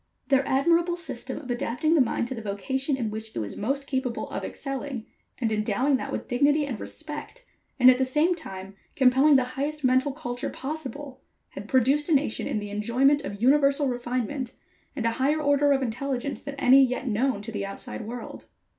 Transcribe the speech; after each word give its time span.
Their 0.29 0.43
admirable 0.47 0.97
system 0.97 1.37
of 1.37 1.51
adapting 1.51 1.93
the 1.93 2.01
mind 2.01 2.27
to 2.29 2.33
the 2.33 2.41
vocation 2.41 2.97
in 2.97 3.11
which 3.11 3.35
it 3.35 3.37
was 3.39 3.55
most 3.55 3.85
capable 3.85 4.27
of 4.31 4.43
excelling, 4.43 5.05
and 5.37 5.51
endowing 5.51 5.97
that 5.97 6.11
with 6.11 6.27
dignity 6.27 6.65
and 6.65 6.79
respect, 6.79 7.45
and, 7.79 7.87
at 7.87 7.99
the 7.99 8.03
same 8.05 8.33
time, 8.33 8.73
compelling 8.95 9.35
the 9.35 9.43
highest 9.43 9.83
mental 9.83 10.11
culture 10.11 10.49
possible, 10.49 11.21
had 11.49 11.67
produced 11.69 12.09
a 12.09 12.15
nation 12.15 12.47
in 12.47 12.57
the 12.57 12.71
enjoyment 12.71 13.23
of 13.23 13.43
universal 13.43 13.89
refinement, 13.89 14.53
and 14.95 15.05
a 15.05 15.11
higher 15.21 15.39
order 15.39 15.71
of 15.71 15.83
intelligence 15.83 16.41
than 16.41 16.55
any 16.55 16.83
yet 16.83 17.07
known 17.07 17.43
to 17.43 17.51
the 17.51 17.63
outside 17.63 18.01
world. 18.07 18.47